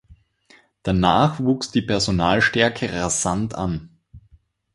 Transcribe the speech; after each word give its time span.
Danach 0.81 1.39
wuchs 1.39 1.69
die 1.69 1.83
Personalstärke 1.83 2.91
rasant 2.91 3.53
an. 3.53 3.91